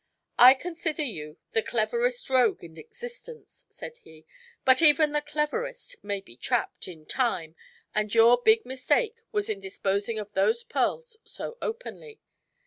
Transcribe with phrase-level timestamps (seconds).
[0.39, 4.25] "I consider you the cleverest rogue in existence," said he.
[4.65, 7.55] "But even the cleverest may be trapped, in time,
[7.93, 12.19] and your big mistake was in disposing of those pearls so openly.